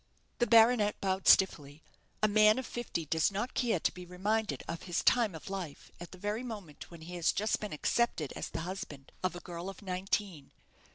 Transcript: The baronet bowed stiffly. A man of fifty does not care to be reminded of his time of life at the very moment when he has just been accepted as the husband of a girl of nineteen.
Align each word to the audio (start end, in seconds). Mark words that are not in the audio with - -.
The 0.39 0.47
baronet 0.47 0.99
bowed 0.99 1.27
stiffly. 1.27 1.83
A 2.23 2.27
man 2.27 2.57
of 2.57 2.65
fifty 2.65 3.05
does 3.05 3.29
not 3.31 3.53
care 3.53 3.79
to 3.79 3.91
be 3.93 4.03
reminded 4.03 4.63
of 4.67 4.81
his 4.89 5.03
time 5.03 5.35
of 5.35 5.47
life 5.47 5.91
at 5.99 6.09
the 6.11 6.17
very 6.17 6.41
moment 6.41 6.89
when 6.89 7.01
he 7.01 7.13
has 7.17 7.31
just 7.31 7.59
been 7.59 7.71
accepted 7.71 8.33
as 8.35 8.49
the 8.49 8.61
husband 8.61 9.11
of 9.21 9.35
a 9.35 9.39
girl 9.39 9.69
of 9.69 9.83
nineteen. 9.83 10.53